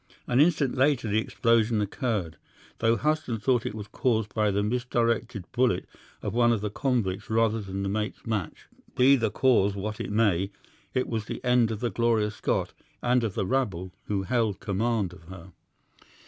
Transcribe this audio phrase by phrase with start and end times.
[0.25, 2.35] An instant later the explosion occurred,
[2.79, 5.87] though Hudson thought it was caused by the misdirected bullet
[6.23, 8.65] of one of the convicts rather than the mate's match.
[8.95, 10.49] Be the cause what it may,
[10.95, 15.13] it was the end of the Gloria Scott and of the rabble who held command
[15.13, 15.51] of her.